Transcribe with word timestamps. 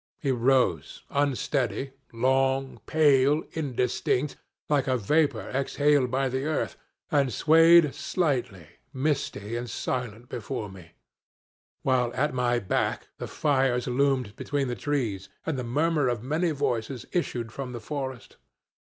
He 0.19 0.31
rose, 0.31 1.03
unsteady, 1.11 1.91
long, 2.11 2.81
pale, 2.87 3.43
indistinct, 3.51 4.35
like 4.67 4.87
a 4.87 4.97
vapor 4.97 5.51
exhaled 5.53 6.09
by 6.09 6.27
the 6.27 6.43
earth, 6.45 6.75
and 7.11 7.31
swayed 7.31 7.93
slightly, 7.93 8.65
misty 8.91 9.55
and 9.55 9.69
silent 9.69 10.27
before 10.27 10.71
me; 10.71 10.93
while 11.83 12.11
at 12.15 12.33
my 12.33 12.57
back 12.57 13.09
the 13.19 13.27
fires 13.27 13.85
loomed 13.85 14.35
between 14.35 14.69
the 14.69 14.75
trees, 14.75 15.29
and 15.45 15.55
the 15.59 15.63
murmur 15.63 16.07
of 16.07 16.23
many 16.23 16.49
voices 16.49 17.05
issued 17.13 17.51
from 17.51 17.71
the 17.71 17.79
forest. 17.79 18.37